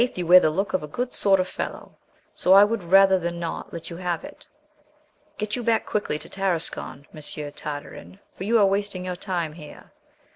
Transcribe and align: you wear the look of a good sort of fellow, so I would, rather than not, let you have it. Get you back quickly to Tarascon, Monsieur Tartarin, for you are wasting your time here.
you 0.15 0.25
wear 0.25 0.39
the 0.39 0.49
look 0.49 0.73
of 0.73 0.81
a 0.81 0.87
good 0.87 1.13
sort 1.13 1.39
of 1.39 1.47
fellow, 1.47 1.95
so 2.33 2.53
I 2.53 2.63
would, 2.63 2.81
rather 2.81 3.19
than 3.19 3.39
not, 3.39 3.71
let 3.71 3.91
you 3.91 3.97
have 3.97 4.23
it. 4.23 4.47
Get 5.37 5.55
you 5.55 5.61
back 5.61 5.85
quickly 5.85 6.17
to 6.17 6.27
Tarascon, 6.27 7.05
Monsieur 7.13 7.51
Tartarin, 7.51 8.17
for 8.35 8.43
you 8.43 8.57
are 8.57 8.65
wasting 8.65 9.05
your 9.05 9.15
time 9.15 9.53
here. 9.53 9.91